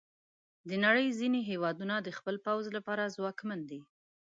د 0.69 0.71
نړۍ 0.85 1.07
ځینې 1.19 1.39
هیوادونه 1.49 1.95
د 2.01 2.09
خپل 2.17 2.35
پوځ 2.45 2.65
لپاره 2.77 3.13
ځواکمن 3.15 3.59
دي. 3.69 3.81